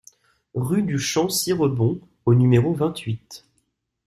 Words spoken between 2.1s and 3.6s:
au numéro vingt-huit